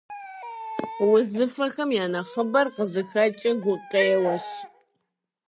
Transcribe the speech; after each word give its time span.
Узыфэхэм 1.09 1.89
я 2.03 2.05
нэхъыбэр 2.13 2.67
къызыхэкӏыр 2.75 3.55
гукъеуэщ. 3.63 4.45